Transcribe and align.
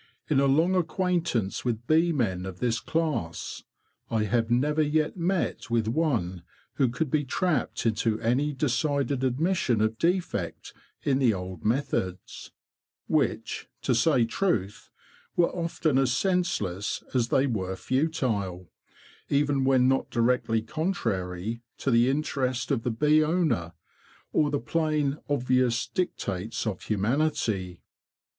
In 0.31 0.39
a 0.39 0.47
long 0.47 0.75
acquaintance 0.75 1.63
with 1.63 1.85
bee 1.85 2.11
men 2.11 2.47
of 2.47 2.57
this 2.57 2.79
class, 2.79 3.61
I 4.09 4.23
have 4.23 4.49
never 4.49 4.81
yet 4.81 5.15
met 5.15 5.69
with 5.69 5.87
one 5.87 6.41
who 6.77 6.89
could 6.89 7.11
be 7.11 7.23
trapped 7.23 7.85
into 7.85 8.19
any 8.19 8.51
decided 8.51 9.23
admission 9.23 9.79
of 9.79 9.99
defect 9.99 10.73
in 11.03 11.19
the 11.19 11.35
old 11.35 11.63
methods, 11.63 12.51
which—to 13.05 13.93
say 13.93 14.25
truth—were 14.25 15.51
often 15.55 15.99
as 15.99 16.11
senseless 16.17 17.03
as 17.13 17.27
they 17.27 17.45
were 17.45 17.75
futile, 17.75 18.71
even 19.29 19.63
when 19.63 19.87
not 19.87 20.09
directly 20.09 20.63
contrary 20.63 21.61
to 21.77 21.91
the 21.91 22.09
interest 22.09 22.71
of 22.71 22.81
the 22.81 22.89
bee 22.89 23.23
owner, 23.23 23.73
or 24.33 24.49
the 24.49 24.59
plain, 24.59 25.19
obvious 25.29 25.85
dic 25.85 26.17
tates 26.17 26.65
of 26.65 26.81
humanity. 26.81 27.83